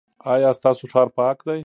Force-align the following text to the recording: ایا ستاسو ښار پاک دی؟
ایا 0.31 0.49
ستاسو 0.59 0.83
ښار 0.91 1.07
پاک 1.17 1.37
دی؟ 1.47 1.59